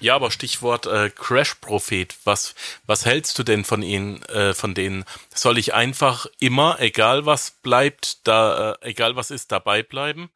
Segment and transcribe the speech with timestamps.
[0.00, 2.16] Ja, aber Stichwort äh, Crash-Prophet.
[2.24, 2.54] Was,
[2.86, 5.04] was hältst du denn von ihnen, äh, von denen?
[5.34, 10.30] Soll ich einfach immer, egal was bleibt, da, äh, egal was ist, dabei bleiben?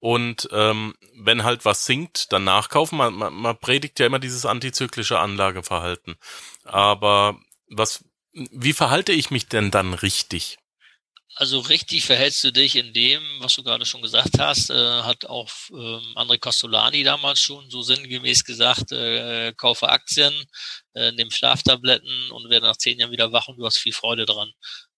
[0.00, 2.98] Und ähm, wenn halt was sinkt, dann nachkaufen.
[2.98, 6.16] Man, man, man predigt ja immer dieses antizyklische Anlageverhalten.
[6.64, 10.58] Aber was, wie verhalte ich mich denn dann richtig?
[11.40, 15.24] Also richtig verhältst du dich in dem, was du gerade schon gesagt hast, äh, hat
[15.26, 20.34] auch ähm, André Costolani damals schon so sinngemäß gesagt, äh, kaufe Aktien,
[20.94, 24.26] äh, nimm Schlaftabletten und werde nach zehn Jahren wieder wach und du hast viel Freude
[24.26, 24.50] dran.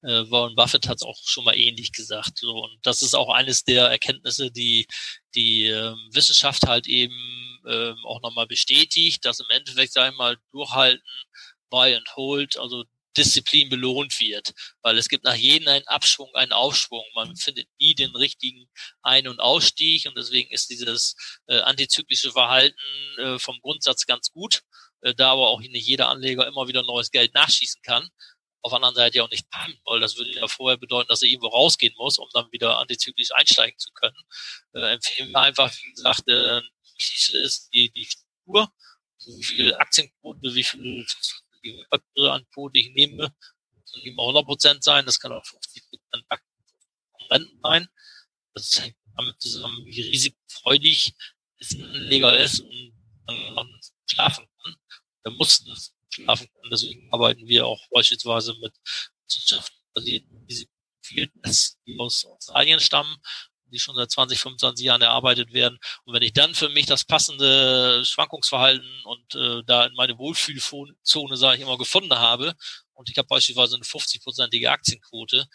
[0.02, 2.38] Äh, Warren Buffett hat es auch schon mal ähnlich gesagt.
[2.38, 2.52] So.
[2.52, 4.86] Und das ist auch eines der Erkenntnisse, die
[5.34, 10.38] die äh, Wissenschaft halt eben äh, auch nochmal bestätigt, dass im Endeffekt, sag ich mal,
[10.52, 11.04] durchhalten,
[11.68, 12.84] buy and hold, also
[13.16, 17.04] Disziplin belohnt wird, weil es gibt nach jedem einen Abschwung, einen Aufschwung.
[17.14, 18.68] Man findet nie den richtigen
[19.02, 22.78] Ein- und Ausstieg und deswegen ist dieses äh, antizyklische Verhalten
[23.18, 24.62] äh, vom Grundsatz ganz gut,
[25.02, 28.08] äh, da aber auch nicht jeder Anleger immer wieder neues Geld nachschießen kann.
[28.62, 29.46] Auf der anderen Seite ja auch nicht
[29.84, 33.32] weil das würde ja vorher bedeuten, dass er irgendwo rausgehen muss, um dann wieder antizyklisch
[33.32, 34.22] einsteigen zu können.
[34.74, 36.60] Äh, empfehlen wir einfach, wie gesagt, äh,
[36.98, 38.72] ist die, die Struktur,
[39.26, 41.06] wie viel Aktienquote, wie viel
[41.62, 43.34] die Papiere an Quote ich nehme,
[43.92, 46.26] kann eben auch 100 Prozent sein, das kann auch 50 Prozent
[47.30, 47.88] Renten sein.
[48.54, 51.14] Das hängt damit zusammen, wie risikofreudig
[51.58, 52.92] es ein Anleger ist und
[53.26, 54.76] dann schlafen kann.
[55.24, 56.70] Der muss das schlafen kann.
[56.70, 58.72] Deswegen arbeiten wir auch beispielsweise mit
[59.26, 63.16] wissenschaftsbasierten Risikotests, die aus Australien stammen
[63.70, 65.78] die schon seit 20, 25 Jahren erarbeitet werden.
[66.04, 71.36] Und wenn ich dann für mich das passende Schwankungsverhalten und äh, da in meine Wohlfühlzone,
[71.36, 72.54] sage ich immer, gefunden habe,
[72.92, 75.46] und ich habe beispielsweise eine 50-prozentige Aktienquote,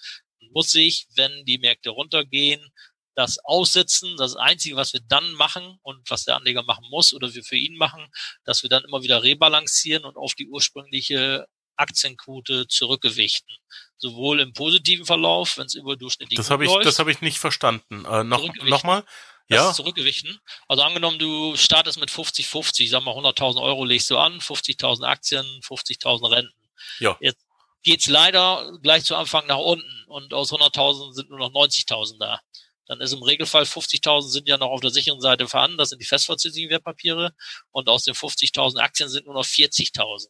[0.51, 2.71] muss ich, wenn die Märkte runtergehen,
[3.15, 4.17] das aussitzen.
[4.17, 7.57] Das Einzige, was wir dann machen und was der Anleger machen muss oder wir für
[7.57, 8.07] ihn machen,
[8.43, 13.55] dass wir dann immer wieder rebalancieren und auf die ursprüngliche Aktienquote zurückgewichten.
[13.97, 18.05] Sowohl im positiven Verlauf, wenn es überdurchschnittlich das habe ich, Das habe ich nicht verstanden.
[18.05, 19.03] Äh, noch, noch mal?
[19.47, 19.73] Ja.
[19.73, 20.39] Zurückgewichten.
[20.67, 25.45] Also angenommen, du startest mit 50-50, sag mal 100.000 Euro legst du an, 50.000 Aktien,
[25.61, 26.69] 50.000 Renten.
[26.99, 27.15] Ja.
[27.19, 27.45] Jetzt
[27.83, 32.39] geht's leider gleich zu Anfang nach unten und aus 100.000 sind nur noch 90.000 da.
[32.87, 36.01] Dann ist im Regelfall 50.000 sind ja noch auf der sicheren Seite vorhanden, das sind
[36.01, 37.33] die festverzinsigen Wertpapiere
[37.71, 40.27] und aus den 50.000 Aktien sind nur noch 40.000.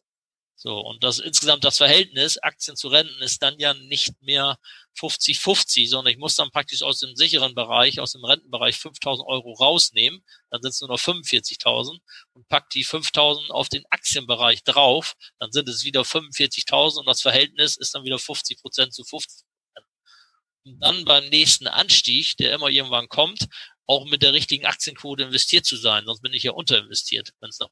[0.58, 4.58] So, und das insgesamt das Verhältnis Aktien zu Renten ist dann ja nicht mehr
[4.98, 9.52] 50-50, sondern ich muss dann praktisch aus dem sicheren Bereich, aus dem Rentenbereich 5000 Euro
[9.52, 11.98] rausnehmen, dann sind es nur noch 45.000
[12.32, 17.20] und pack die 5000 auf den Aktienbereich drauf, dann sind es wieder 45.000 und das
[17.20, 19.44] Verhältnis ist dann wieder 50 Prozent zu 50
[20.64, 23.46] Und dann beim nächsten Anstieg, der immer irgendwann kommt,
[23.86, 27.58] auch mit der richtigen Aktienquote investiert zu sein, sonst bin ich ja unterinvestiert, wenn es
[27.58, 27.68] nach.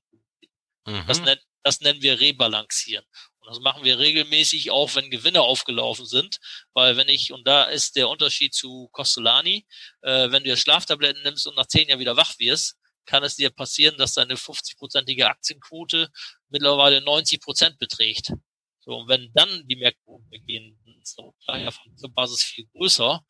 [0.87, 1.05] Mhm.
[1.07, 3.05] Das nennt das nennen wir Rebalancieren.
[3.39, 6.39] Und das machen wir regelmäßig, auch wenn Gewinne aufgelaufen sind.
[6.75, 9.67] Weil wenn ich, und da ist der Unterschied zu Costolani,
[10.03, 13.51] äh, wenn du Schlaftabletten nimmst und nach zehn Jahren wieder wach wirst, kann es dir
[13.51, 16.11] passieren, dass deine 50-prozentige Aktienquote
[16.49, 18.33] mittlerweile 90 Prozent beträgt.
[18.81, 20.01] So, und wenn dann die Märkte
[20.47, 23.25] gehen, ist der Basis viel größer,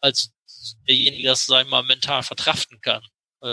[0.00, 0.32] als
[0.88, 3.02] derjenige das, sagen wir mal, mental vertraften kann
[3.42, 3.46] äh,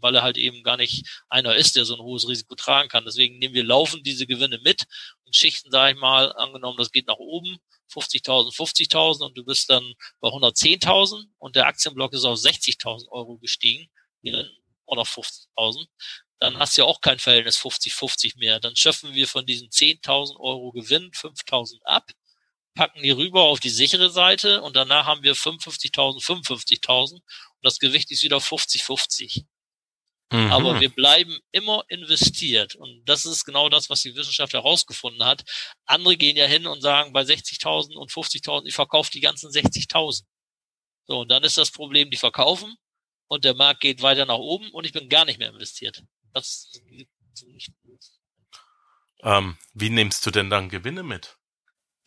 [0.00, 3.04] weil er halt eben gar nicht einer ist, der so ein hohes Risiko tragen kann.
[3.04, 4.84] Deswegen nehmen wir laufend diese Gewinne mit
[5.24, 7.58] und schichten, sage ich mal, angenommen, das geht nach oben,
[7.92, 13.38] 50.000, 50.000 und du bist dann bei 110.000 und der Aktienblock ist auf 60.000 Euro
[13.38, 13.88] gestiegen,
[14.86, 15.86] auch noch 50.000,
[16.38, 18.60] dann hast du ja auch kein Verhältnis 50-50 mehr.
[18.60, 22.10] Dann schöpfen wir von diesen 10.000 Euro Gewinn 5.000 ab
[22.76, 27.22] packen die rüber auf die sichere Seite und danach haben wir 55.000, 55.000 und
[27.62, 29.44] das Gewicht ist wieder 50-50.
[30.32, 30.52] Mhm.
[30.52, 32.74] Aber wir bleiben immer investiert.
[32.74, 35.44] Und das ist genau das, was die Wissenschaft herausgefunden hat.
[35.84, 40.24] Andere gehen ja hin und sagen, bei 60.000 und 50.000, ich verkaufe die ganzen 60.000.
[41.06, 42.76] So, und dann ist das Problem, die verkaufen
[43.28, 46.02] und der Markt geht weiter nach oben und ich bin gar nicht mehr investiert.
[46.32, 46.72] Das.
[49.22, 51.36] Ähm, wie nimmst du denn dann Gewinne mit?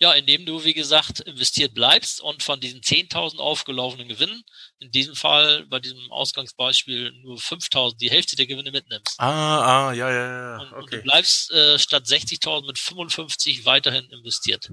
[0.02, 4.44] Ja, indem du, wie gesagt, investiert bleibst und von diesen 10.000 aufgelaufenen Gewinnen,
[4.80, 9.20] in diesem Fall bei diesem Ausgangsbeispiel nur 5.000, die Hälfte der Gewinne mitnimmst.
[9.20, 10.62] Ah, ah, ja, ja, ja.
[10.62, 10.80] Und, okay.
[10.80, 14.72] und du bleibst äh, statt 60.000 mit 55 weiterhin investiert.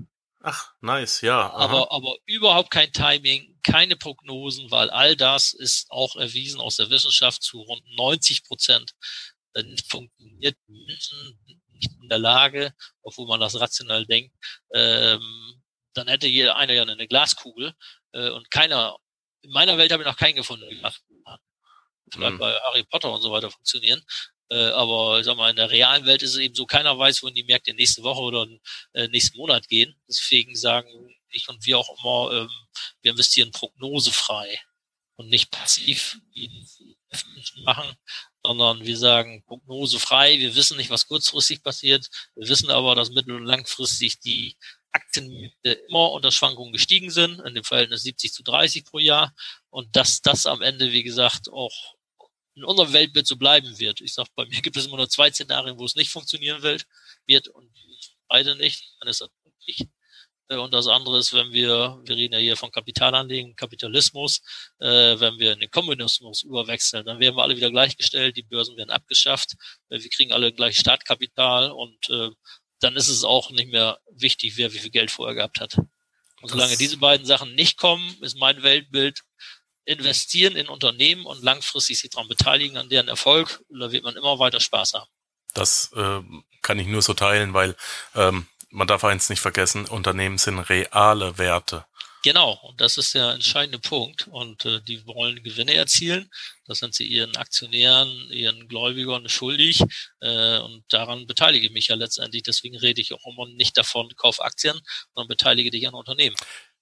[0.48, 1.50] Ach, nice, ja.
[1.50, 1.56] Aha.
[1.56, 6.88] Aber, aber überhaupt kein Timing, keine Prognosen, weil all das ist auch erwiesen aus der
[6.88, 8.92] Wissenschaft zu rund 90 Prozent.
[9.54, 11.36] Dann funktioniert Menschen
[11.76, 14.34] nicht in der Lage, obwohl man das rational denkt,
[14.74, 15.62] ähm,
[15.94, 17.72] dann hätte jeder einer ja eine Glaskugel
[18.12, 18.96] äh, und keiner,
[19.42, 21.40] in meiner Welt habe ich noch keinen gefunden, der Glaskugel hat.
[22.12, 22.38] Vielleicht mhm.
[22.38, 24.02] bei Harry Potter und so weiter funktionieren.
[24.48, 27.22] Äh, aber ich sag mal, in der realen Welt ist es eben so, keiner weiß,
[27.22, 28.46] wohin die Märkte nächste Woche oder
[28.92, 29.94] äh, nächsten Monat gehen.
[30.08, 30.88] Deswegen sagen
[31.30, 32.50] ich und wir auch immer, ähm,
[33.02, 34.58] wir investieren prognosefrei
[35.16, 36.18] und nicht passiv
[37.64, 37.96] machen,
[38.44, 40.38] sondern wir sagen prognosefrei.
[40.38, 42.08] Wir wissen nicht, was kurzfristig passiert.
[42.34, 44.56] Wir wissen aber, dass mittel- und langfristig die
[44.92, 49.34] Aktienmärkte immer unter Schwankungen gestiegen sind, in dem Verhältnis 70 zu 30 pro Jahr.
[49.70, 51.96] Und dass das am Ende, wie gesagt, auch
[52.54, 54.00] in unserem Weltbild so bleiben wird.
[54.00, 56.86] Ich sage, bei mir gibt es immer nur zwei Szenarien, wo es nicht funktionieren wird,
[57.26, 57.70] wird und
[58.28, 58.94] beide nicht.
[59.00, 59.30] Dann ist das
[59.66, 59.86] nicht.
[60.48, 64.40] Äh, und das andere ist, wenn wir, wir reden ja hier von Kapitalanlegen, Kapitalismus,
[64.78, 68.76] äh, wenn wir in den Kommunismus überwechseln, dann werden wir alle wieder gleichgestellt, die Börsen
[68.76, 69.54] werden abgeschafft,
[69.90, 72.30] äh, wir kriegen alle gleich Startkapital und äh,
[72.80, 75.78] dann ist es auch nicht mehr wichtig, wer wie viel Geld vorher gehabt hat.
[76.42, 79.22] Und solange diese beiden Sachen nicht kommen, ist mein Weltbild,
[79.86, 84.38] investieren in Unternehmen und langfristig sich daran beteiligen an deren Erfolg, da wird man immer
[84.38, 85.10] weiter Spaß haben.
[85.54, 86.20] Das äh,
[86.60, 87.76] kann ich nur so teilen, weil
[88.14, 91.86] ähm, man darf eins nicht vergessen, Unternehmen sind reale Werte.
[92.22, 94.26] Genau, und das ist der entscheidende Punkt.
[94.28, 96.30] Und äh, die wollen Gewinne erzielen.
[96.66, 99.80] Das sind sie ihren Aktionären, ihren Gläubigern schuldig.
[100.20, 102.42] Äh, und daran beteilige ich mich ja letztendlich.
[102.42, 104.78] Deswegen rede ich auch immer nicht davon, kauf Aktien,
[105.14, 106.36] sondern beteilige dich an Unternehmen.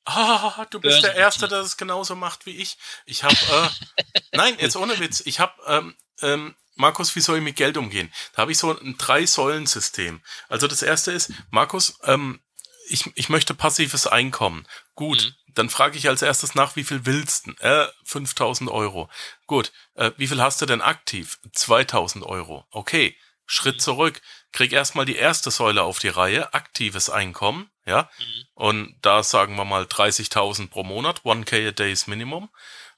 [0.06, 2.76] Ah, du bist der Erste, der es genauso macht wie ich.
[3.06, 7.44] Ich habe, äh, nein, jetzt ohne Witz, ich habe, ähm, ähm, Markus, wie soll ich
[7.44, 8.12] mit Geld umgehen?
[8.34, 10.20] Da habe ich so ein Drei-Säulen-System.
[10.48, 12.40] Also das erste ist, Markus, ähm,
[12.88, 14.66] ich, ich möchte passives Einkommen.
[14.94, 15.52] Gut, mhm.
[15.54, 17.52] dann frage ich als erstes nach, wie viel willst du?
[17.60, 19.08] Äh, 5000 Euro.
[19.46, 21.38] Gut, äh, wie viel hast du denn aktiv?
[21.52, 22.66] 2000 Euro.
[22.70, 23.16] Okay,
[23.46, 23.80] Schritt mhm.
[23.80, 24.20] zurück.
[24.52, 28.08] Krieg erstmal die erste Säule auf die Reihe, aktives Einkommen, ja.
[28.18, 28.44] Mhm.
[28.54, 32.48] Und da sagen wir mal 30.000 pro Monat, 1k a day ist Minimum.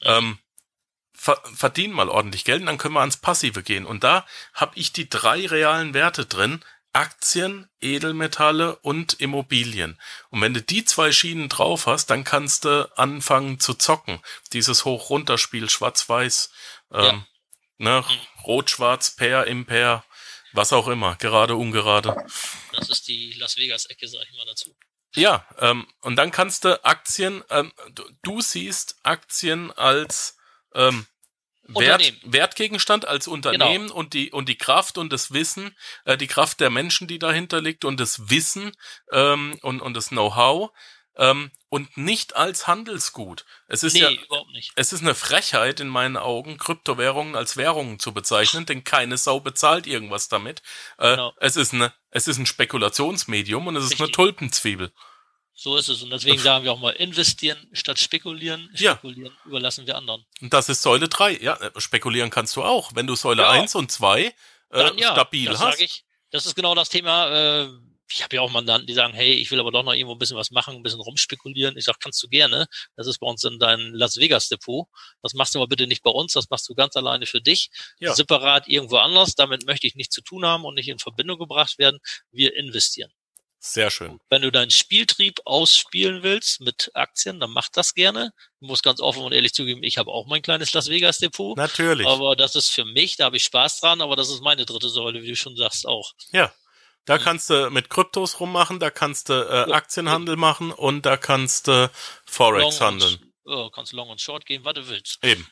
[0.03, 0.39] Ähm,
[1.17, 3.87] ver verdien mal ordentlich Geld und dann können wir ans Passive gehen.
[3.87, 10.01] Und da habe ich die drei realen Werte drin, Aktien, Edelmetalle und Immobilien.
[10.31, 14.23] Und wenn du die zwei Schienen drauf hast, dann kannst du anfangen zu zocken.
[14.55, 16.51] Dieses Hoch-Runter-Spiel, Schwarz-Weiß,
[16.93, 17.27] ähm, ja.
[17.77, 18.05] ne.
[18.45, 20.05] Rot-Schwarz, Pair, Impair,
[20.53, 22.17] was auch immer, gerade, ungerade.
[22.73, 24.75] Das ist die Las Vegas-Ecke, sag ich mal dazu.
[25.15, 30.36] Ja, ähm, und dann kannst du Aktien, ähm, du, du siehst Aktien als
[30.77, 31.07] ähm,
[31.69, 33.99] Wert, Wertgegenstand als Unternehmen genau.
[33.99, 37.61] und die und die Kraft und das Wissen, äh, die Kraft der Menschen, die dahinter
[37.61, 38.73] liegt und das Wissen
[39.11, 40.71] ähm, und und das Know-how
[41.17, 43.45] ähm, und nicht als Handelsgut.
[43.67, 44.73] Es ist nee, ja, überhaupt nicht.
[44.77, 49.41] es ist eine Frechheit in meinen Augen, Kryptowährungen als Währungen zu bezeichnen, denn keine Sau
[49.41, 50.63] bezahlt irgendwas damit.
[50.99, 51.33] Äh, genau.
[51.39, 53.99] Es ist eine, es ist ein Spekulationsmedium und es Richtig.
[53.99, 54.93] ist eine Tulpenzwiebel.
[55.59, 56.03] So ist es.
[56.03, 58.71] Und deswegen sagen wir auch mal investieren statt spekulieren.
[58.75, 59.47] Spekulieren ja.
[59.47, 60.25] überlassen wir anderen.
[60.43, 61.39] Und das ist Säule 3.
[61.39, 62.95] Ja, äh, spekulieren kannst du auch.
[62.95, 63.51] Wenn du Säule ja.
[63.51, 64.33] 1 und 2 äh,
[64.99, 65.81] ja, stabil das hast.
[65.81, 67.65] Ich, das ist genau das Thema.
[67.65, 67.69] Äh,
[68.09, 70.19] ich habe ja auch Mandanten, die sagen, hey, ich will aber doch noch irgendwo ein
[70.19, 71.77] bisschen was machen, ein bisschen rumspekulieren.
[71.77, 72.67] Ich sage, kannst du gerne.
[72.95, 74.87] Das ist bei uns in deinem Las Vegas Depot.
[75.23, 77.71] Das machst du aber bitte nicht bei uns, das machst du ganz alleine für dich.
[77.99, 78.15] Ja.
[78.15, 79.35] Separat irgendwo anders.
[79.35, 81.99] Damit möchte ich nichts zu tun haben und nicht in Verbindung gebracht werden.
[82.31, 83.11] Wir investieren.
[83.67, 84.21] Sehr schön.
[84.31, 88.33] Wenn du deinen Spieltrieb ausspielen willst mit Aktien, dann mach das gerne.
[88.61, 91.57] Ich muss ganz offen und ehrlich zugeben, ich habe auch mein kleines Las Vegas Depot.
[91.57, 92.07] Natürlich.
[92.07, 94.89] Aber das ist für mich, da habe ich Spaß dran, aber das ist meine dritte
[94.89, 96.13] Säule, wie du schon sagst, auch.
[96.31, 96.53] Ja.
[97.07, 101.67] Da kannst du mit Kryptos rummachen, da kannst du äh, Aktienhandel machen und da kannst
[101.67, 101.91] du
[102.25, 103.33] Forex handeln.
[103.45, 105.19] Und, oh, kannst Long und Short gehen, was du willst.
[105.23, 105.47] Eben.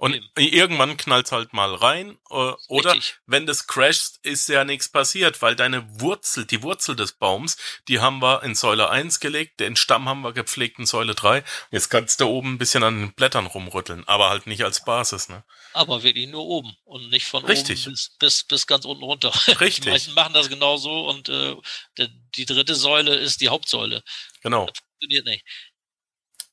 [0.00, 2.16] Und irgendwann knallt's halt mal rein.
[2.30, 3.18] Äh, oder Richtig.
[3.26, 8.00] wenn das crasht, ist ja nichts passiert, weil deine Wurzel, die Wurzel des Baums, die
[8.00, 11.44] haben wir in Säule 1 gelegt, den Stamm haben wir gepflegt in Säule 3.
[11.70, 15.28] Jetzt kannst du oben ein bisschen an den Blättern rumrütteln, aber halt nicht als Basis,
[15.28, 15.44] ne?
[15.74, 17.82] Aber wirklich nur oben und nicht von Richtig.
[17.82, 19.34] oben bis, bis, bis ganz unten runter.
[19.60, 19.84] Richtig.
[19.84, 21.56] Die meisten machen das genauso und äh,
[21.98, 24.02] die, die dritte Säule ist die Hauptsäule.
[24.40, 24.64] Genau.
[24.64, 25.44] Das funktioniert nicht.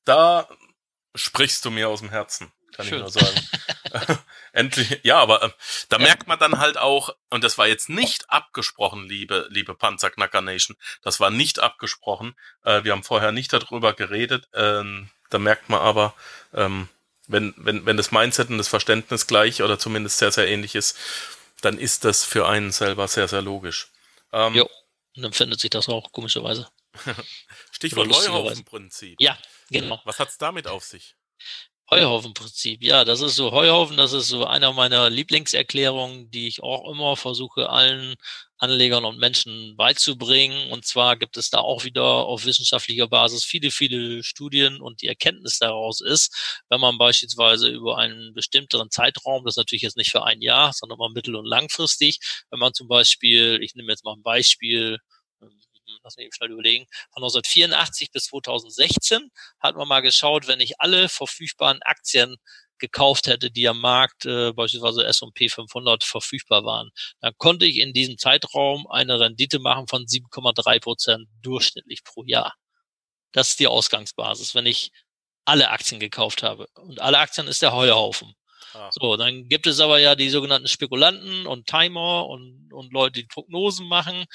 [0.03, 0.49] Da
[1.15, 2.97] sprichst du mir aus dem Herzen kann Schön.
[2.97, 4.19] ich nur sagen.
[4.53, 5.49] Endlich, ja, aber äh,
[5.89, 6.03] da ja.
[6.03, 10.77] merkt man dann halt auch, und das war jetzt nicht abgesprochen, liebe, liebe Panzerknacker Nation,
[11.01, 12.35] das war nicht abgesprochen.
[12.63, 14.47] Äh, wir haben vorher nicht darüber geredet.
[14.53, 16.13] Ähm, da merkt man aber,
[16.53, 16.87] ähm,
[17.27, 20.97] wenn, wenn, wenn das Mindset und das Verständnis gleich oder zumindest sehr, sehr ähnlich ist,
[21.61, 23.89] dann ist das für einen selber sehr, sehr logisch.
[24.31, 24.69] Ähm, jo,
[25.15, 26.69] und dann findet sich das auch komischerweise.
[27.71, 29.17] Stichwort Heuhaufen-Prinzip.
[29.19, 29.37] Ja,
[29.69, 29.99] genau.
[30.05, 31.15] Was hat's damit auf sich?
[31.89, 36.91] Heuhaufenprinzip, ja, das ist so Heuhaufen, das ist so einer meiner Lieblingserklärungen, die ich auch
[36.91, 38.15] immer versuche, allen
[38.57, 40.69] Anlegern und Menschen beizubringen.
[40.71, 45.07] Und zwar gibt es da auch wieder auf wissenschaftlicher Basis viele, viele Studien und die
[45.07, 50.11] Erkenntnis daraus ist, wenn man beispielsweise über einen bestimmteren Zeitraum, das ist natürlich jetzt nicht
[50.11, 54.03] für ein Jahr, sondern mal mittel- und langfristig, wenn man zum Beispiel, ich nehme jetzt
[54.03, 54.97] mal ein Beispiel,
[56.07, 60.79] lass mich eben schnell überlegen, von 1984 bis 2016 hat man mal geschaut, wenn ich
[60.79, 62.37] alle verfügbaren Aktien
[62.79, 67.93] gekauft hätte, die am Markt äh, beispielsweise S&P 500 verfügbar waren, dann konnte ich in
[67.93, 72.53] diesem Zeitraum eine Rendite machen von 7,3 Prozent durchschnittlich pro Jahr.
[73.31, 74.91] Das ist die Ausgangsbasis, wenn ich
[75.45, 76.67] alle Aktien gekauft habe.
[76.75, 78.33] Und alle Aktien ist der Heuhaufen.
[78.77, 78.89] Ah.
[78.91, 83.25] So, dann gibt es aber ja die sogenannten Spekulanten und Timer und, und Leute, die
[83.25, 84.25] Prognosen machen,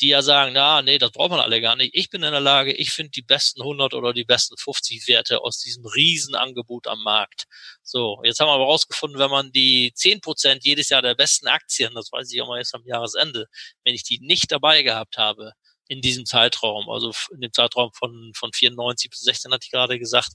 [0.00, 1.90] die ja sagen, na, nee, das braucht man alle gar nicht.
[1.94, 5.40] Ich bin in der Lage, ich finde die besten 100 oder die besten 50 Werte
[5.40, 7.44] aus diesem Riesenangebot am Markt.
[7.82, 11.48] So, jetzt haben wir aber rausgefunden, wenn man die 10 Prozent jedes Jahr der besten
[11.48, 13.46] Aktien, das weiß ich auch mal jetzt am Jahresende,
[13.84, 15.52] wenn ich die nicht dabei gehabt habe,
[15.88, 19.98] in diesem Zeitraum, also in dem Zeitraum von, von 94 bis 16 hatte ich gerade
[19.98, 20.30] gesagt.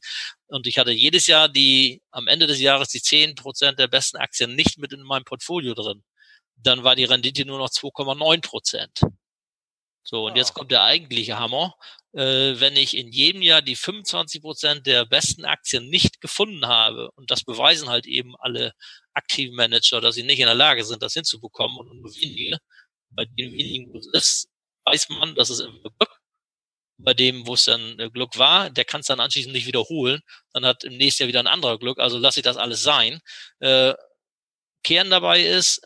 [0.47, 4.17] Und ich hatte jedes Jahr die, am Ende des Jahres die 10 Prozent der besten
[4.17, 6.03] Aktien nicht mit in meinem Portfolio drin.
[6.55, 8.99] Dann war die Rendite nur noch 2,9 Prozent.
[10.03, 10.53] So, und jetzt ah.
[10.53, 11.75] kommt der eigentliche Hammer.
[12.13, 17.09] Äh, wenn ich in jedem Jahr die 25 Prozent der besten Aktien nicht gefunden habe,
[17.15, 18.73] und das beweisen halt eben alle
[19.13, 22.57] aktiven Manager, dass sie nicht in der Lage sind, das hinzubekommen und nur wenige,
[23.11, 24.49] bei denen wenigen ist,
[24.85, 26.19] weiß man, dass es im Glück.
[26.97, 30.21] Bei dem, wo es dann äh, Glück war, der kann es dann anschließend nicht wiederholen.
[30.53, 31.99] Dann hat im nächsten Jahr wieder ein anderer Glück.
[31.99, 33.19] Also lasse ich das alles sein.
[33.59, 33.93] Äh,
[34.83, 35.81] Kern dabei ist,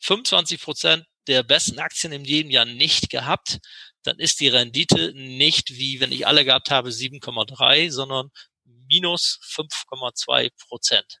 [0.00, 3.58] 25 Prozent der besten Aktien in jedem Jahr nicht gehabt,
[4.02, 8.30] dann ist die Rendite nicht wie wenn ich alle gehabt habe 7,3, sondern
[8.64, 11.18] minus 5,2 Prozent.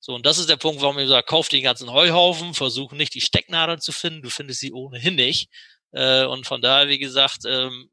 [0.00, 3.14] So, und das ist der Punkt, warum ich sage, kauf den ganzen Heuhaufen, versuch nicht
[3.14, 5.50] die Stecknadeln zu finden, du findest sie ohnehin nicht.
[5.92, 7.90] Äh, und von daher, wie gesagt, ähm,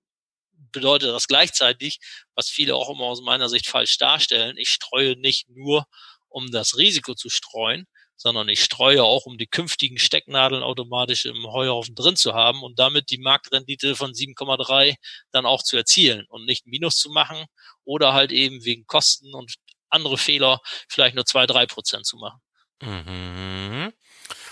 [0.72, 2.00] bedeutet das gleichzeitig,
[2.36, 5.86] was viele auch immer aus meiner Sicht falsch darstellen, ich streue nicht nur,
[6.30, 11.46] um das Risiko zu streuen, sondern ich streue auch, um die künftigen Stecknadeln automatisch im
[11.46, 14.96] Heuhaufen drin zu haben und damit die Marktrendite von 7,3
[15.32, 17.46] dann auch zu erzielen und nicht Minus zu machen
[17.86, 19.56] oder halt eben wegen Kosten und
[19.90, 22.42] andere Fehler vielleicht nur zwei, drei Prozent zu machen.
[22.82, 23.94] Mhm.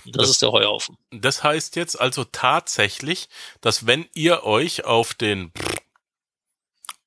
[0.05, 0.97] Das, das, ist der Heuhaufen.
[1.11, 3.27] Das heißt jetzt also tatsächlich,
[3.61, 5.51] dass wenn ihr euch auf den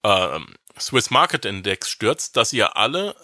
[0.02, 0.40] äh,
[0.78, 3.14] Swiss Market Index stürzt, dass ihr alle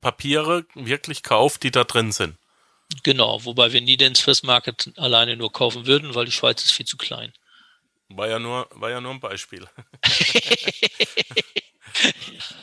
[0.00, 2.36] Papiere wirklich kauft, die da drin sind.
[3.02, 6.72] Genau, wobei wir nie den Swiss Market alleine nur kaufen würden, weil die Schweiz ist
[6.72, 7.32] viel zu klein.
[8.08, 9.62] War ja nur, war ja nur ein Beispiel.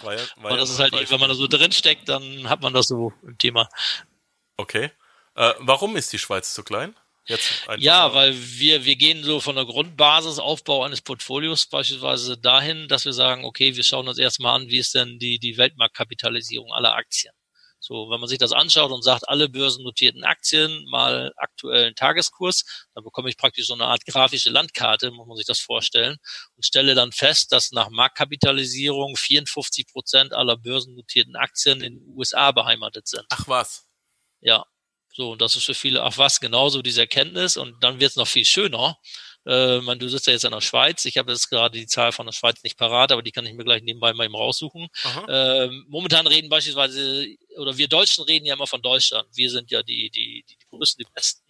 [0.01, 1.09] war ja, war das ja ist halt, Beispiel.
[1.11, 3.67] wenn man da so drin steckt, dann hat man das so im Thema.
[4.57, 4.91] Okay.
[5.35, 6.95] Äh, warum ist die Schweiz zu klein?
[7.77, 8.13] ja, mal.
[8.13, 13.45] weil wir, wir gehen so von der Grundbasisaufbau eines Portfolios beispielsweise dahin, dass wir sagen,
[13.45, 17.33] okay, wir schauen uns erstmal an, wie ist denn die, die Weltmarktkapitalisierung aller Aktien.
[17.83, 23.03] So, wenn man sich das anschaut und sagt, alle börsennotierten Aktien mal aktuellen Tageskurs, dann
[23.03, 26.17] bekomme ich praktisch so eine Art grafische Landkarte, muss man sich das vorstellen,
[26.55, 32.51] und stelle dann fest, dass nach Marktkapitalisierung 54 Prozent aller börsennotierten Aktien in den USA
[32.51, 33.25] beheimatet sind.
[33.29, 33.87] Ach was.
[34.41, 34.63] Ja,
[35.13, 37.57] so, und das ist für viele, ach was, genauso diese Erkenntnis.
[37.57, 38.97] Und dann wird es noch viel schöner.
[39.45, 41.03] Äh, man, du sitzt ja jetzt in der Schweiz.
[41.05, 43.53] Ich habe jetzt gerade die Zahl von der Schweiz nicht parat, aber die kann ich
[43.53, 44.87] mir gleich nebenbei mal eben raussuchen.
[45.27, 47.27] Äh, momentan reden beispielsweise,
[47.57, 49.27] oder wir Deutschen reden ja immer von Deutschland.
[49.33, 51.41] Wir sind ja die, die, die, die größten, die besten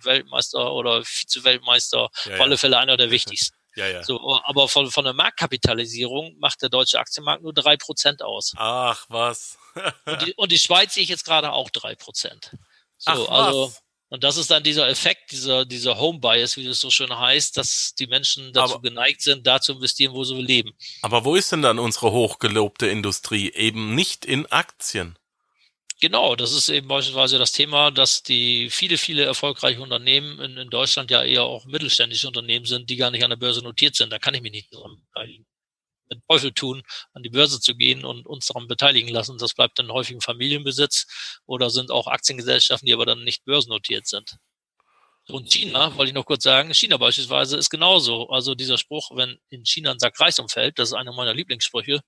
[0.00, 3.56] Weltmeister oder Vize-Weltmeister, ja, auf alle Fälle einer der wichtigsten.
[3.74, 4.02] Ja, ja.
[4.02, 8.52] So, aber von, von der Marktkapitalisierung macht der deutsche Aktienmarkt nur drei Prozent aus.
[8.56, 9.58] Ach, was.
[10.06, 12.54] und, die, und die Schweiz sehe ich jetzt gerade auch drei Prozent.
[13.04, 13.72] So, Ach, also,
[14.10, 17.56] und das ist dann dieser Effekt, dieser, dieser Home Bias, wie das so schön heißt,
[17.56, 20.72] dass die Menschen dazu aber, geneigt sind, da zu investieren, wo sie leben.
[21.00, 23.50] Aber wo ist denn dann unsere hochgelobte Industrie?
[23.52, 25.18] Eben nicht in Aktien.
[26.00, 30.70] Genau, das ist eben beispielsweise das Thema, dass die viele, viele erfolgreiche Unternehmen in, in
[30.70, 34.10] Deutschland ja eher auch mittelständische Unternehmen sind, die gar nicht an der Börse notiert sind.
[34.10, 35.46] Da kann ich mich nicht dran beteiligen
[36.14, 39.38] den Teufel tun, an die Börse zu gehen und uns daran beteiligen lassen.
[39.38, 41.06] Das bleibt dann häufig im Familienbesitz
[41.46, 44.36] oder sind auch Aktiengesellschaften, die aber dann nicht börsennotiert sind.
[45.28, 48.28] Und China, wollte ich noch kurz sagen, China beispielsweise ist genauso.
[48.28, 52.00] Also dieser Spruch, wenn in China ein Sack Reis umfällt, das ist einer meiner Lieblingssprüche,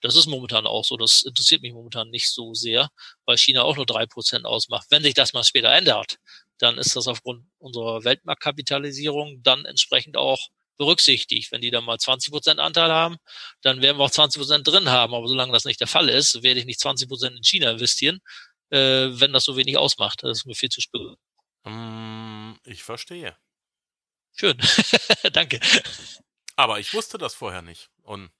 [0.00, 0.96] das ist momentan auch so.
[0.96, 2.88] Das interessiert mich momentan nicht so sehr,
[3.24, 4.86] weil China auch nur drei Prozent ausmacht.
[4.90, 6.16] Wenn sich das mal später ändert,
[6.58, 11.52] dann ist das aufgrund unserer Weltmarktkapitalisierung dann entsprechend auch berücksichtigt.
[11.52, 13.16] Wenn die dann mal 20 Prozent Anteil haben,
[13.62, 15.14] dann werden wir auch 20 Prozent drin haben.
[15.14, 18.20] Aber solange das nicht der Fall ist, werde ich nicht 20 Prozent in China investieren,
[18.70, 20.22] äh, wenn das so wenig ausmacht.
[20.22, 21.00] Das ist mir viel zu spät.
[21.64, 23.36] Mm, ich verstehe.
[24.36, 24.56] Schön.
[25.32, 25.60] Danke.
[26.56, 27.88] Aber ich wusste das vorher nicht.
[28.02, 28.30] Und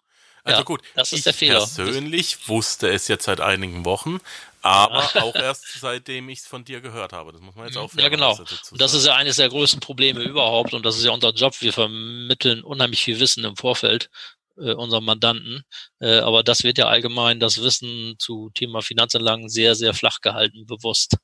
[0.47, 1.59] also ja, gut, das ist ich der Fehler.
[1.59, 4.21] persönlich wusste es jetzt seit einigen Wochen,
[4.67, 7.33] aber auch erst seitdem ich es von dir gehört habe.
[7.33, 8.37] Das muss man jetzt auch Ja, genau.
[8.71, 11.55] Und das ist ja eines der größten Probleme überhaupt und das ist ja unser Job.
[11.61, 14.11] Wir vermitteln unheimlich viel Wissen im Vorfeld
[14.59, 15.65] äh, unseren Mandanten,
[16.01, 20.67] äh, aber das wird ja allgemein das Wissen zu Thema Finanzanlagen sehr, sehr flach gehalten,
[20.67, 21.17] bewusst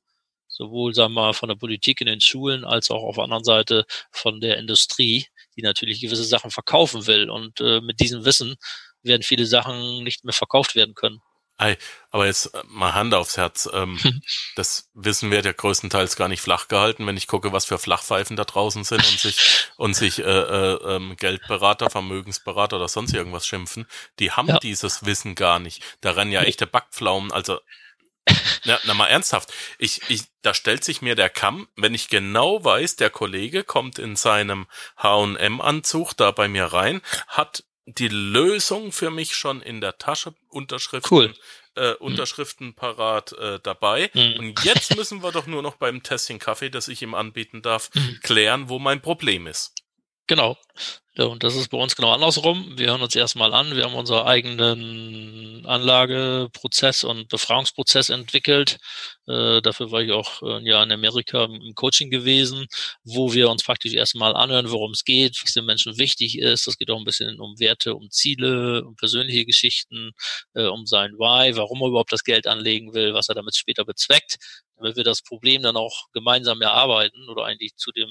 [0.52, 3.44] sowohl sagen wir mal von der Politik in den Schulen als auch auf der anderen
[3.44, 7.30] Seite von der Industrie, die natürlich gewisse Sachen verkaufen will.
[7.30, 8.56] Und äh, mit diesem Wissen
[9.02, 11.20] werden viele Sachen nicht mehr verkauft werden können.
[12.10, 13.68] Aber jetzt äh, mal Hand aufs Herz.
[13.72, 13.98] Ähm,
[14.56, 18.36] das Wissen wird ja größtenteils gar nicht flach gehalten, wenn ich gucke, was für Flachpfeifen
[18.36, 23.46] da draußen sind und sich und sich äh, äh, ähm, Geldberater, Vermögensberater oder sonst irgendwas
[23.46, 23.86] schimpfen.
[24.18, 24.58] Die haben ja.
[24.58, 25.82] dieses Wissen gar nicht.
[26.00, 27.32] Da rennen ja echte Backpflaumen.
[27.32, 27.58] Also
[28.64, 29.52] ja, na mal ernsthaft.
[29.78, 33.98] Ich, ich, da stellt sich mir der Kamm, wenn ich genau weiß, der Kollege kommt
[33.98, 34.66] in seinem
[34.96, 41.16] H&M-Anzug da bei mir rein, hat die Lösung für mich schon in der Tasche, Unterschriften,
[41.16, 41.34] cool.
[41.74, 42.74] äh, Unterschriften mhm.
[42.74, 44.10] parat äh, dabei.
[44.14, 44.34] Mhm.
[44.38, 47.90] Und jetzt müssen wir doch nur noch beim Testing Kaffee, das ich ihm anbieten darf,
[47.94, 48.20] mhm.
[48.22, 49.81] klären, wo mein Problem ist.
[50.28, 50.56] Genau.
[51.14, 52.78] Ja, und das ist bei uns genau andersrum.
[52.78, 53.76] Wir hören uns erstmal an.
[53.76, 58.78] Wir haben unseren eigenen Anlageprozess und Befragungsprozess entwickelt.
[59.26, 62.66] Äh, dafür war ich auch äh, ein Jahr in Amerika im Coaching gewesen,
[63.04, 66.66] wo wir uns praktisch erstmal anhören, worum es geht, was den Menschen wichtig ist.
[66.66, 70.12] Das geht auch ein bisschen um Werte, um Ziele, um persönliche Geschichten,
[70.54, 73.84] äh, um sein Why, warum er überhaupt das Geld anlegen will, was er damit später
[73.84, 74.36] bezweckt,
[74.76, 78.08] damit wir das Problem dann auch gemeinsam erarbeiten oder eigentlich zu dem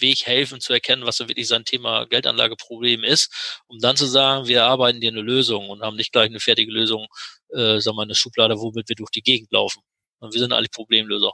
[0.00, 4.46] Weg helfen zu erkennen, was so wirklich sein Thema Geldanlageproblem ist, um dann zu sagen,
[4.46, 7.06] wir arbeiten dir eine Lösung und haben nicht gleich eine fertige Lösung,
[7.50, 9.82] äh, sagen wir, eine Schublade, womit wir durch die Gegend laufen.
[10.20, 11.32] Und wir sind alle Problemlöser.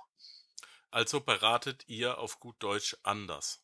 [0.91, 3.61] Also beratet ihr auf gut Deutsch anders?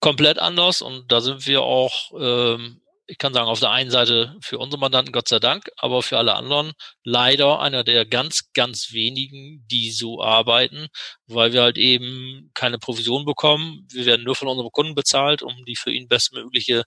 [0.00, 4.36] Komplett anders und da sind wir auch ähm, ich kann sagen, auf der einen Seite
[4.40, 8.92] für unsere Mandanten Gott sei Dank, aber für alle anderen leider einer der ganz, ganz
[8.92, 10.88] wenigen, die so arbeiten,
[11.26, 13.86] weil wir halt eben keine Provision bekommen.
[13.92, 16.84] Wir werden nur von unseren Kunden bezahlt, um die für ihn bestmögliche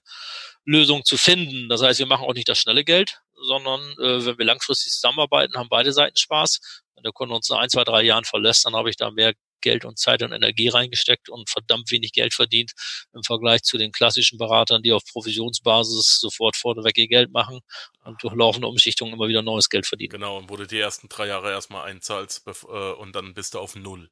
[0.64, 1.68] Lösung zu finden.
[1.68, 5.56] Das heißt, wir machen auch nicht das schnelle Geld, sondern äh, wenn wir langfristig zusammenarbeiten,
[5.56, 6.82] haben beide Seiten Spaß.
[6.94, 9.34] Wenn der Kunde uns nach ein, zwei, drei Jahren verlässt, dann habe ich da mehr
[9.60, 12.72] Geld und Zeit und Energie reingesteckt und verdammt wenig Geld verdient
[13.12, 17.60] im Vergleich zu den klassischen Beratern, die auf Provisionsbasis sofort vorneweg ihr Geld machen
[18.04, 20.10] und durch laufende Umschichtungen immer wieder neues Geld verdienen.
[20.10, 22.52] Genau, und wo du die ersten drei Jahre erstmal einzahlst äh,
[22.92, 24.10] und dann bist du auf Null.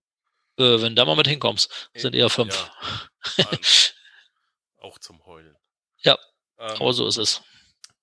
[0.58, 2.70] Äh, wenn du da mal mit hinkommst, sind eher fünf.
[3.36, 3.46] Ja,
[4.78, 5.56] auch zum Heulen.
[5.98, 6.18] Ja,
[6.58, 7.42] ähm, aber so ist es.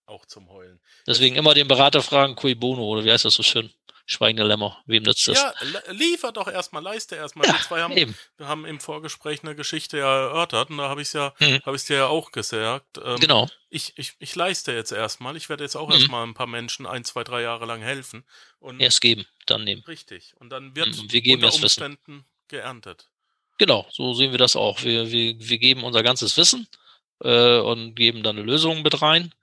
[0.06, 0.82] Auch zum Heulen.
[1.08, 3.74] Deswegen immer den Berater fragen, cui bono, oder wie heißt das so schön?
[4.06, 4.82] Schweigende Lämmer.
[4.86, 5.38] Wem nützt das?
[5.38, 5.54] Ja,
[5.92, 7.48] liefer doch erstmal, leiste erstmal.
[7.48, 8.18] Ja, wir zwei haben, eben.
[8.36, 11.62] wir haben im Vorgespräch eine Geschichte ja erörtert und da habe ich es ja, mhm.
[11.66, 13.00] habe ich dir ja auch gesagt.
[13.04, 13.48] Ähm, genau.
[13.70, 15.38] Ich, ich, ich leiste jetzt erstmal.
[15.38, 15.94] Ich werde jetzt auch mhm.
[15.94, 18.26] erstmal ein paar Menschen ein, zwei, drei Jahre lang helfen.
[18.60, 19.84] Und erst geben, dann nehmen.
[19.88, 20.34] Richtig.
[20.38, 21.12] Und dann wird mhm.
[21.12, 22.26] wir geben unter Umständen Wissen.
[22.50, 23.08] geerntet.
[23.58, 24.84] Genau, so sehen wir das auch.
[24.84, 26.68] Wir, wir, wir geben unser ganzes Wissen
[27.24, 29.34] äh, und geben dann eine Lösung mit rein.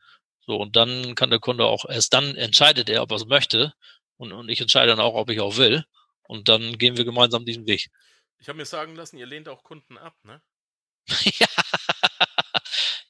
[0.46, 3.73] So, und dann kann der Kunde auch, erst dann entscheidet er, ob er es möchte
[4.20, 5.83] und, und ich entscheide dann auch, ob ich auch will.
[6.28, 7.88] Und dann gehen wir gemeinsam diesen Weg.
[8.38, 10.42] Ich habe mir sagen lassen, ihr lehnt auch Kunden ab, ne?
[11.40, 11.46] ja.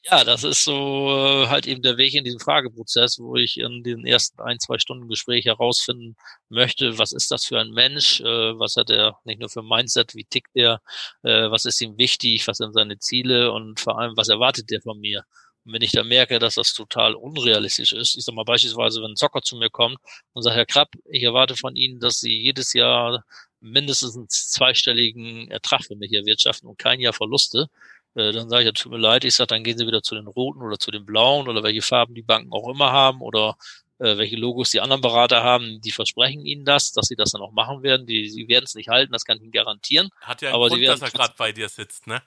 [0.05, 3.83] ja, das ist so äh, halt eben der Weg in diesem Frageprozess, wo ich in
[3.83, 6.15] den ersten ein, zwei Stunden Gespräch herausfinden
[6.49, 8.25] möchte, was ist das für ein Mensch, äh,
[8.59, 10.81] was hat er nicht nur für ein Mindset, wie tickt er,
[11.23, 14.81] äh, was ist ihm wichtig, was sind seine Ziele und vor allem, was erwartet der
[14.81, 15.25] von mir.
[15.71, 19.13] Und wenn ich da merke, dass das total unrealistisch ist, ich sag mal beispielsweise, wenn
[19.13, 19.99] ein Zocker zu mir kommt
[20.33, 23.25] und sagt, Herr Krapp, ich erwarte von Ihnen, dass Sie jedes Jahr
[23.61, 27.69] mindestens einen zweistelligen Ertrag für mich erwirtschaften und kein Jahr Verluste,
[28.17, 30.17] äh, dann sage ich, ja, tut mir leid, ich sage, dann gehen Sie wieder zu
[30.17, 33.57] den roten oder zu den blauen oder welche Farben die Banken auch immer haben oder
[34.01, 37.43] äh, welche Logos die anderen Berater haben, die versprechen Ihnen das, dass sie das dann
[37.43, 38.07] auch machen werden.
[38.07, 40.09] Die, sie werden es nicht halten, das kann ich Ihnen garantieren.
[40.21, 42.23] Hat ja einen aber Grund, dass er gerade bei dir sitzt, ne?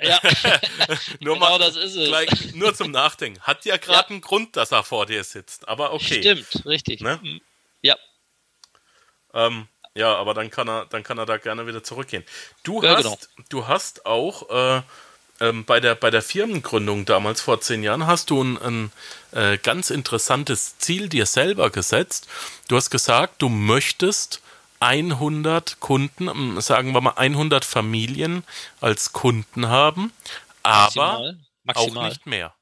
[0.00, 0.20] Ja,
[1.20, 2.08] nur genau mal, das ist es.
[2.08, 3.40] Gleich, nur zum Nachdenken.
[3.42, 4.10] Hat ja gerade ja.
[4.10, 6.20] einen Grund, dass er vor dir sitzt, aber okay.
[6.20, 7.00] Stimmt, richtig.
[7.00, 7.20] Ne?
[7.22, 7.40] Mhm.
[7.80, 7.96] Ja.
[9.32, 12.24] Ähm, ja, aber dann kann er, dann kann er da gerne wieder zurückgehen.
[12.64, 13.18] Du ja, hast, genau.
[13.48, 14.82] du hast auch äh,
[15.40, 18.92] ähm, bei der bei der Firmengründung damals vor zehn Jahren hast du ein, ein
[19.32, 22.26] äh, ganz interessantes Ziel dir selber gesetzt.
[22.68, 24.42] Du hast gesagt, du möchtest
[24.84, 28.44] 100 Kunden, ähm, sagen wir mal 100 Familien
[28.80, 30.12] als Kunden haben,
[30.62, 31.38] aber Maximal.
[31.64, 32.06] Maximal.
[32.06, 32.54] Auch nicht mehr.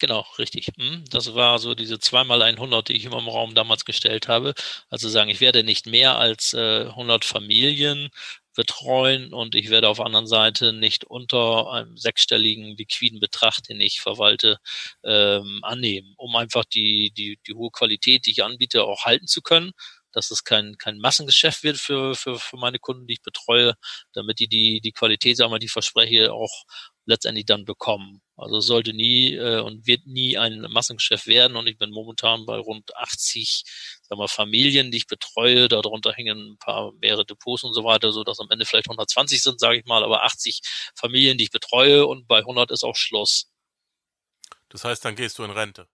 [0.00, 0.68] Genau, richtig.
[0.78, 4.54] Hm, das war so diese zweimal 100, die ich immer im Raum damals gestellt habe.
[4.88, 8.08] Also sagen, ich werde nicht mehr als äh, 100 Familien
[8.56, 13.80] betreuen und ich werde auf der anderen Seite nicht unter einem sechsstelligen liquiden Betrag, den
[13.80, 14.58] ich verwalte,
[15.04, 19.42] ähm, annehmen, um einfach die, die, die hohe Qualität, die ich anbiete, auch halten zu
[19.42, 19.72] können
[20.12, 23.74] dass es kein, kein Massengeschäft wird für, für, für meine Kunden, die ich betreue,
[24.12, 26.64] damit die die, die Qualität, sagen wir, die verspreche, auch
[27.06, 28.22] letztendlich dann bekommen.
[28.36, 31.56] Also sollte nie äh, und wird nie ein Massengeschäft werden.
[31.56, 33.64] Und ich bin momentan bei rund 80
[34.02, 35.68] sagen wir, Familien, die ich betreue.
[35.68, 39.42] Darunter hängen ein paar mehrere Depots und so weiter, so dass am Ende vielleicht 120
[39.42, 40.60] sind, sage ich mal, aber 80
[40.94, 43.50] Familien, die ich betreue und bei 100 ist auch Schluss.
[44.68, 45.88] Das heißt, dann gehst du in Rente.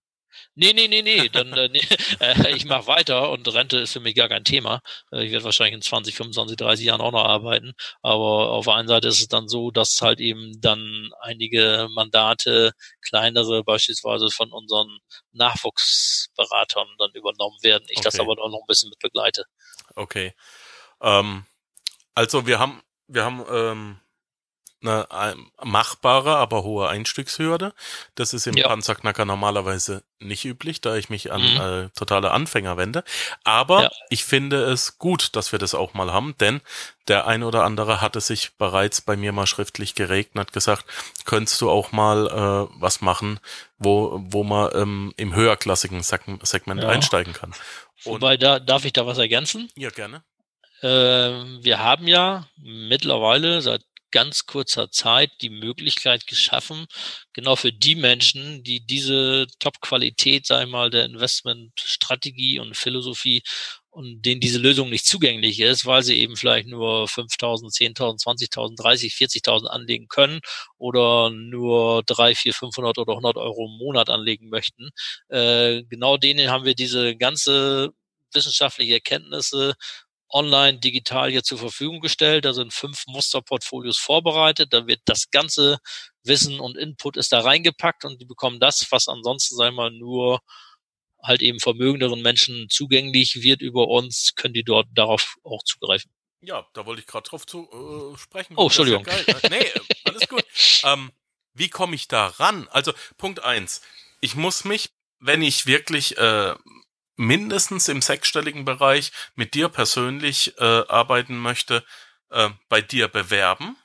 [0.54, 1.28] Nee, nee, nee, nee.
[1.28, 1.80] Dann, äh, nee
[2.20, 4.80] äh, ich mache weiter und Rente ist für mich gar kein Thema.
[5.12, 7.74] Äh, ich werde wahrscheinlich in 20, 25, 30 Jahren auch noch arbeiten.
[8.02, 12.72] Aber auf der einen Seite ist es dann so, dass halt eben dann einige Mandate,
[13.02, 14.98] kleinere beispielsweise von unseren
[15.32, 17.84] Nachwuchsberatern dann übernommen werden.
[17.88, 18.04] Ich okay.
[18.04, 19.44] das aber noch ein bisschen mit begleite.
[19.94, 20.34] Okay.
[21.00, 21.44] Ähm,
[22.14, 24.00] also wir haben, wir haben ähm,
[24.88, 27.72] eine machbare, aber hohe Einstiegshürde.
[28.14, 28.68] Das ist im ja.
[28.68, 31.60] Panzerknacker normalerweise nicht üblich, da ich mich an mhm.
[31.60, 33.04] äh, totale Anfänger wende.
[33.44, 33.90] Aber ja.
[34.08, 36.60] ich finde es gut, dass wir das auch mal haben, denn
[37.08, 40.84] der ein oder andere hatte sich bereits bei mir mal schriftlich geregt und hat gesagt,
[41.24, 43.40] könntest du auch mal äh, was machen,
[43.78, 46.88] wo, wo man ähm, im höherklassigen Segment ja.
[46.88, 47.52] einsteigen kann.
[48.04, 49.70] Und Wobei, da darf ich da was ergänzen?
[49.76, 50.22] Ja, gerne.
[50.82, 50.88] Äh,
[51.62, 56.86] wir haben ja mittlerweile seit ganz kurzer Zeit die Möglichkeit geschaffen,
[57.32, 63.42] genau für die Menschen, die diese Top-Qualität, sei mal, der Investmentstrategie und Philosophie
[63.90, 68.76] und denen diese Lösung nicht zugänglich ist, weil sie eben vielleicht nur 5.000, 10.000, 20.000,
[68.82, 70.40] 30, 40.000 anlegen können
[70.76, 74.90] oder nur 3, 4, 500 oder 100 Euro im Monat anlegen möchten.
[75.28, 77.90] Äh, genau denen haben wir diese ganze
[78.34, 79.74] wissenschaftliche Erkenntnisse
[80.28, 82.44] online digital hier zur Verfügung gestellt.
[82.44, 84.72] Da sind fünf Musterportfolios vorbereitet.
[84.72, 85.78] Da wird das ganze
[86.24, 89.90] Wissen und Input ist da reingepackt und die bekommen das, was ansonsten, sagen wir mal,
[89.90, 90.40] nur
[91.22, 96.10] halt eben vermögenderen Menschen zugänglich wird über uns, können die dort darauf auch zugreifen.
[96.40, 97.68] Ja, da wollte ich gerade drauf zu
[98.14, 98.54] äh, sprechen.
[98.56, 99.04] Oh, Entschuldigung.
[99.06, 99.72] Ja äh, nee,
[100.04, 100.44] alles gut.
[100.84, 101.10] ähm,
[101.54, 102.68] wie komme ich da ran?
[102.70, 103.80] Also Punkt eins:
[104.20, 106.54] Ich muss mich, wenn ich wirklich äh,
[107.16, 111.84] mindestens im sechsstelligen Bereich mit dir persönlich äh, arbeiten möchte,
[112.30, 113.76] äh, bei dir bewerben.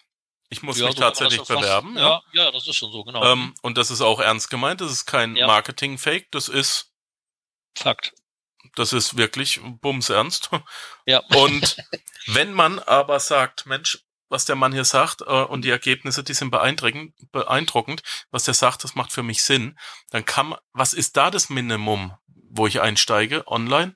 [0.50, 1.96] Ich muss ja, mich so tatsächlich bewerben.
[1.96, 2.22] Ja.
[2.34, 3.24] ja, ja, das ist schon so, genau.
[3.24, 4.82] Ähm, und das ist auch ernst gemeint.
[4.82, 5.48] Das ist kein ja.
[5.48, 6.30] Marketing-Fake.
[6.32, 6.92] Das ist
[7.74, 8.14] Fakt.
[8.76, 10.50] Das ist wirklich bumsernst.
[11.06, 11.20] Ja.
[11.34, 11.78] Und
[12.28, 16.34] wenn man aber sagt, Mensch, was der Mann hier sagt, äh, und die Ergebnisse, die
[16.34, 19.78] sind beeindruckend, beeindruckend, was der sagt, das macht für mich Sinn,
[20.10, 22.14] dann kann man, was ist da das Minimum,
[22.52, 23.96] wo ich einsteige, online?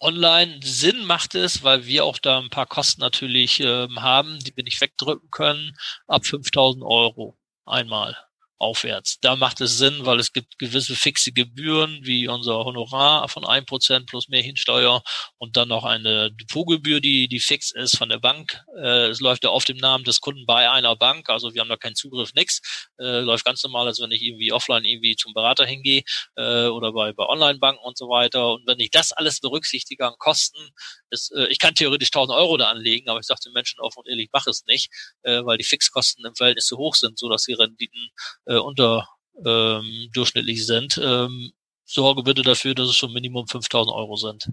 [0.00, 4.56] Online Sinn macht es, weil wir auch da ein paar Kosten natürlich ähm, haben, die
[4.56, 8.16] wir nicht wegdrücken können, ab 5000 Euro einmal
[8.60, 9.18] aufwärts.
[9.22, 14.06] Da macht es Sinn, weil es gibt gewisse fixe Gebühren, wie unser Honorar von 1%
[14.06, 15.02] plus Mehrhinsteuer
[15.38, 18.62] und dann noch eine Depotgebühr, die, die fix ist von der Bank.
[18.76, 21.70] Äh, es läuft ja auf dem Namen des Kunden bei einer Bank, also wir haben
[21.70, 22.60] da keinen Zugriff, nix.
[22.98, 26.02] Äh, läuft ganz normal, als wenn ich irgendwie offline irgendwie zum Berater hingehe
[26.36, 28.52] äh, oder bei, bei Online-Banken und so weiter.
[28.52, 30.70] Und wenn ich das alles berücksichtige an Kosten,
[31.08, 34.00] ist, äh, ich kann theoretisch 1000 Euro da anlegen, aber ich sage den Menschen offen
[34.00, 34.90] und ehrlich, mach es nicht,
[35.22, 38.10] äh, weil die Fixkosten im Verhältnis zu hoch sind, so dass die Renditen
[38.50, 39.08] äh, unter
[39.46, 41.00] ähm, durchschnittlich sind.
[41.02, 41.52] Ähm,
[41.84, 44.48] sorge bitte dafür, dass es schon Minimum 5000 Euro sind.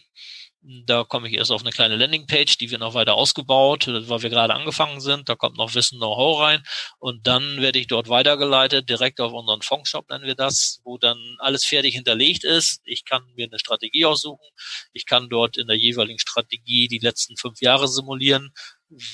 [0.61, 4.29] da komme ich erst auf eine kleine Landingpage, die wir noch weiter ausgebaut, weil wir
[4.29, 5.29] gerade angefangen sind.
[5.29, 6.63] Da kommt noch Wissen, Know-how rein.
[6.99, 11.17] Und dann werde ich dort weitergeleitet, direkt auf unseren Fondshop nennen wir das, wo dann
[11.39, 12.81] alles fertig hinterlegt ist.
[12.83, 14.45] Ich kann mir eine Strategie aussuchen.
[14.91, 18.51] Ich kann dort in der jeweiligen Strategie die letzten fünf Jahre simulieren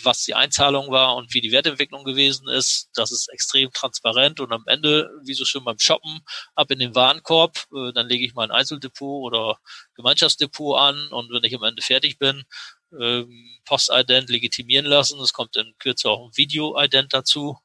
[0.03, 2.89] was die Einzahlung war und wie die Wertentwicklung gewesen ist.
[2.93, 6.21] Das ist extrem transparent und am Ende, wie so schön beim Shoppen,
[6.55, 9.59] ab in den Warenkorb, äh, dann lege ich mein Einzeldepot oder
[9.95, 12.43] Gemeinschaftsdepot an und wenn ich am Ende fertig bin,
[12.99, 15.19] ähm, Postident legitimieren lassen.
[15.19, 17.57] Es kommt in Kürze auch ein Video-Ident dazu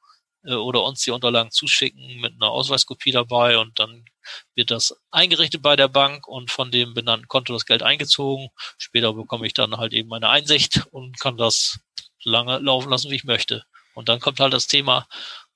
[0.45, 4.05] äh, oder uns die Unterlagen zuschicken mit einer Ausweiskopie dabei und dann
[4.55, 8.49] wird das eingerichtet bei der Bank und von dem benannten Konto das Geld eingezogen.
[8.79, 11.79] Später bekomme ich dann halt eben meine Einsicht und kann das
[12.19, 13.65] so lange laufen lassen, wie ich möchte.
[13.95, 15.09] Und dann kommt halt das Thema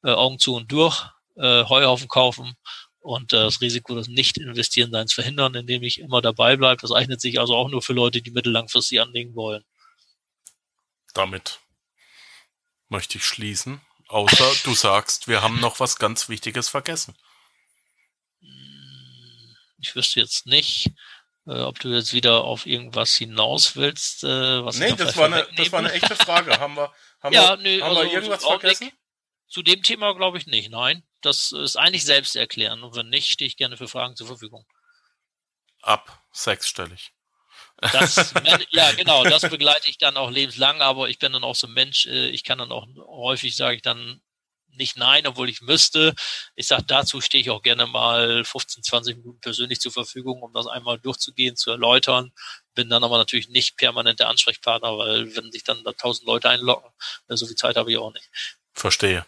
[0.03, 1.07] äh, Augen zu und durch,
[1.37, 2.55] äh, Heuhaufen kaufen
[3.01, 6.81] und äh, das Risiko des Nicht-Investieren-Seins verhindern, indem ich immer dabei bleibe.
[6.81, 9.65] Das eignet sich also auch nur für Leute, die mittellangfristig anlegen wollen.
[11.13, 11.61] damit
[12.89, 13.81] möchte ich schließen.
[14.09, 17.15] Außer du sagst, wir haben noch was ganz Wichtiges vergessen.
[19.85, 20.93] Ich wüsste jetzt nicht,
[21.47, 24.25] äh, ob du jetzt wieder auf irgendwas hinaus willst.
[24.25, 26.59] Äh, was nee, das war, eine, das war eine echte Frage.
[26.59, 28.91] haben wir, haben ja, wir, nö, haben also wir irgendwas so vergessen?
[29.47, 30.71] Zu dem Thema glaube ich nicht.
[30.71, 32.83] Nein, das ist eigentlich selbst erklären.
[32.83, 34.67] Und wenn nicht, stehe ich gerne für Fragen zur Verfügung.
[35.83, 37.13] Ab sechsstellig.
[37.93, 38.33] Das,
[38.71, 41.75] ja, genau, das begleite ich dann auch lebenslang, aber ich bin dann auch so ein
[41.75, 44.23] Mensch, äh, ich kann dann auch häufig, sage ich dann,
[44.77, 46.15] nicht nein, obwohl ich müsste.
[46.55, 50.53] Ich sage, dazu stehe ich auch gerne mal 15, 20 Minuten persönlich zur Verfügung, um
[50.53, 52.33] das einmal durchzugehen, zu erläutern.
[52.75, 56.49] Bin dann aber natürlich nicht permanent der Ansprechpartner, weil wenn sich dann da tausend Leute
[56.49, 56.91] einloggen,
[57.29, 58.29] äh, so viel Zeit habe ich auch nicht.
[58.73, 59.25] Verstehe.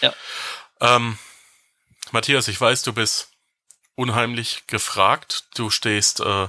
[0.00, 0.14] Ja.
[0.80, 1.18] Ähm,
[2.12, 3.28] Matthias, ich weiß, du bist
[3.94, 5.44] unheimlich gefragt.
[5.54, 6.48] Du stehst äh,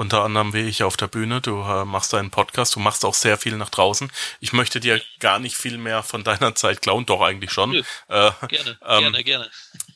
[0.00, 1.42] unter anderem wie ich auf der Bühne.
[1.42, 4.10] Du äh, machst einen Podcast, du machst auch sehr viel nach draußen.
[4.40, 7.72] Ich möchte dir gar nicht viel mehr von deiner Zeit klauen, doch eigentlich schon.
[7.72, 9.50] Nö, äh, gerne, ähm, gerne, gerne.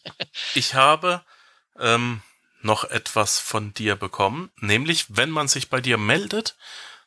[0.54, 1.22] ich habe
[1.80, 2.20] ähm,
[2.60, 6.54] noch etwas von dir bekommen, nämlich wenn man sich bei dir meldet,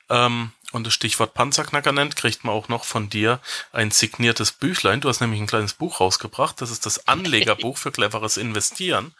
[0.10, 3.40] ähm, und das Stichwort Panzerknacker nennt, kriegt man auch noch von dir
[3.74, 5.02] ein signiertes Büchlein.
[5.02, 6.62] Du hast nämlich ein kleines Buch rausgebracht.
[6.62, 9.14] Das ist das Anlegerbuch für cleveres Investieren.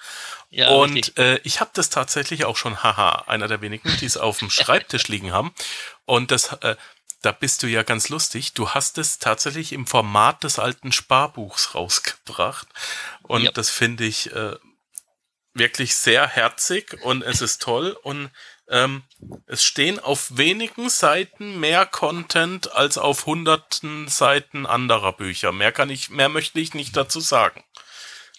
[0.50, 4.16] Ja, und äh, ich habe das tatsächlich auch schon, haha, einer der wenigen, die es
[4.16, 5.54] auf dem Schreibtisch liegen haben.
[6.06, 6.78] Und das, äh,
[7.22, 8.54] da bist du ja ganz lustig.
[8.54, 12.68] Du hast es tatsächlich im Format des alten Sparbuchs rausgebracht.
[13.24, 13.52] Und ja.
[13.52, 14.56] das finde ich äh,
[15.58, 17.98] wirklich sehr herzig und es ist toll.
[18.04, 18.30] Und
[18.70, 19.04] ähm,
[19.46, 25.52] es stehen auf wenigen Seiten mehr Content als auf hunderten Seiten anderer Bücher.
[25.52, 27.64] Mehr kann ich, mehr möchte ich nicht dazu sagen.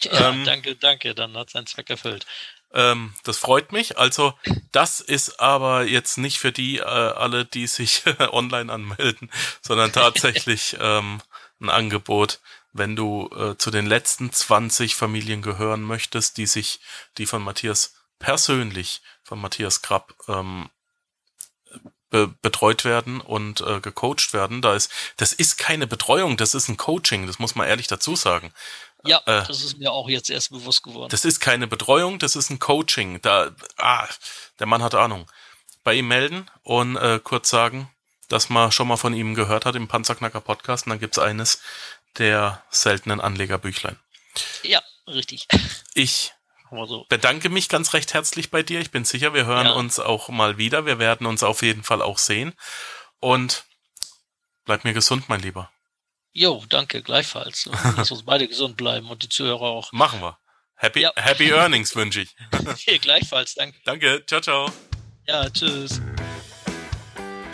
[0.01, 2.27] Ja, ähm, danke, danke, dann hat sein Zweck erfüllt.
[2.73, 3.99] Ähm, das freut mich.
[3.99, 4.35] Also,
[4.73, 9.31] das ist aber jetzt nicht für die äh, alle, die sich online anmelden,
[9.63, 11.21] sondern tatsächlich ähm,
[11.61, 12.41] ein Angebot,
[12.79, 16.81] wenn du äh, zu den letzten 20 Familien gehören möchtest, die sich,
[17.19, 20.71] die von Matthias persönlich von Matthias Krapp ähm,
[22.11, 24.63] be betreut werden und äh, gecoacht werden.
[24.63, 28.17] Da ist, das ist keine Betreuung, das ist ein Coaching, das muss man ehrlich dazu
[28.17, 28.53] sagen.
[29.05, 31.11] Ja, äh, das ist mir auch jetzt erst bewusst geworden.
[31.11, 33.21] Das ist keine Betreuung, das ist ein Coaching.
[33.23, 34.09] Da, ah,
[34.59, 35.31] der Mann hat Ahnung.
[35.85, 37.91] Bei ihm melden und äh, kurz sagen,
[38.29, 41.61] dass man schon mal von ihm gehört hat im Panzerknacker Podcast und dann gibt's eines
[42.19, 43.99] der seltenen Anlegerbüchlein.
[44.63, 45.47] Ja, richtig.
[45.95, 46.33] Ich.
[47.09, 48.81] Bedanke mich ganz recht herzlich bei dir.
[48.81, 49.73] Ich bin sicher, wir hören ja.
[49.73, 50.85] uns auch mal wieder.
[50.85, 52.53] Wir werden uns auf jeden Fall auch sehen.
[53.21, 53.65] Und
[54.67, 55.71] bleib mir gesund, mein Lieber.
[56.33, 57.71] Jo, danke, gleichfalls.
[57.97, 59.93] Lass uns beide gesund bleiben und die Zuhörer auch.
[59.93, 60.39] Machen wir.
[60.77, 61.13] Happy, ja.
[61.17, 63.01] happy Earnings wünsche ich.
[63.01, 63.79] Gleichfalls, danke.
[63.85, 64.73] Danke, ciao, ciao.
[65.27, 66.01] Ja, tschüss.